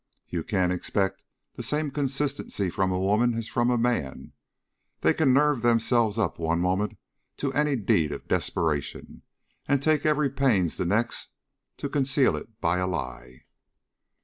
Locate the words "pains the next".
10.31-11.33